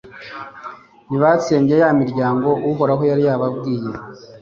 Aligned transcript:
ntibatsembye 1.07 1.75
ya 1.81 1.89
miryangouhoraho 1.99 3.03
yari 3.09 3.23
yababwiye 3.27 3.91